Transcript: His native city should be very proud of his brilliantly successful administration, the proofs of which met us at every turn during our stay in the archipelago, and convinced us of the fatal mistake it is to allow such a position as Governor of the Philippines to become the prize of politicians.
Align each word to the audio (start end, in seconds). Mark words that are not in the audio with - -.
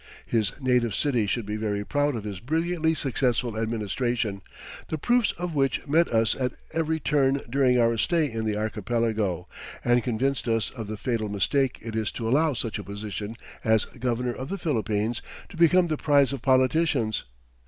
His 0.25 0.51
native 0.59 0.95
city 0.95 1.27
should 1.27 1.45
be 1.45 1.57
very 1.57 1.85
proud 1.85 2.15
of 2.15 2.23
his 2.23 2.39
brilliantly 2.39 2.95
successful 2.95 3.55
administration, 3.55 4.41
the 4.87 4.97
proofs 4.97 5.31
of 5.33 5.53
which 5.53 5.85
met 5.87 6.07
us 6.07 6.33
at 6.35 6.53
every 6.73 6.99
turn 6.99 7.41
during 7.51 7.77
our 7.77 7.95
stay 7.99 8.25
in 8.31 8.43
the 8.43 8.57
archipelago, 8.57 9.47
and 9.85 10.01
convinced 10.01 10.47
us 10.47 10.71
of 10.71 10.87
the 10.87 10.97
fatal 10.97 11.29
mistake 11.29 11.77
it 11.83 11.95
is 11.95 12.11
to 12.13 12.27
allow 12.27 12.55
such 12.55 12.79
a 12.79 12.83
position 12.83 13.35
as 13.63 13.85
Governor 13.85 14.33
of 14.33 14.49
the 14.49 14.57
Philippines 14.57 15.21
to 15.49 15.55
become 15.55 15.85
the 15.85 15.97
prize 15.97 16.33
of 16.33 16.41
politicians. 16.41 17.25